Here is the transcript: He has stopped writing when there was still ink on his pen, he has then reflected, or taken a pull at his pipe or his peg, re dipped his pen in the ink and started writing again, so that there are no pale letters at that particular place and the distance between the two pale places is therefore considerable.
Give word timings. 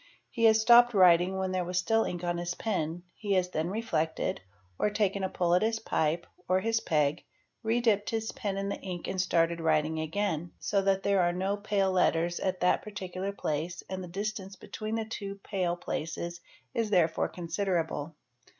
He 0.31 0.45
has 0.45 0.59
stopped 0.59 0.95
writing 0.95 1.37
when 1.37 1.51
there 1.51 1.63
was 1.63 1.77
still 1.77 2.05
ink 2.05 2.23
on 2.23 2.39
his 2.39 2.55
pen, 2.55 3.03
he 3.13 3.33
has 3.33 3.51
then 3.51 3.69
reflected, 3.69 4.41
or 4.79 4.89
taken 4.89 5.23
a 5.23 5.29
pull 5.29 5.53
at 5.53 5.61
his 5.61 5.77
pipe 5.79 6.25
or 6.49 6.59
his 6.59 6.79
peg, 6.79 7.23
re 7.61 7.81
dipped 7.81 8.09
his 8.09 8.31
pen 8.31 8.57
in 8.57 8.69
the 8.69 8.79
ink 8.81 9.07
and 9.07 9.21
started 9.21 9.61
writing 9.61 9.99
again, 9.99 10.53
so 10.57 10.81
that 10.81 11.03
there 11.03 11.21
are 11.21 11.31
no 11.33 11.55
pale 11.55 11.91
letters 11.91 12.39
at 12.39 12.61
that 12.61 12.81
particular 12.81 13.31
place 13.31 13.83
and 13.91 14.03
the 14.03 14.07
distance 14.07 14.55
between 14.55 14.95
the 14.95 15.05
two 15.05 15.35
pale 15.43 15.75
places 15.75 16.41
is 16.73 16.89
therefore 16.89 17.27
considerable. 17.29 18.15